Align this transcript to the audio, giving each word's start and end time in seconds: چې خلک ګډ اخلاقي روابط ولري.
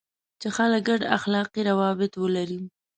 چې 0.41 0.47
خلک 0.55 0.81
ګډ 0.89 1.01
اخلاقي 1.17 1.61
روابط 1.69 2.11
ولري. 2.23 2.61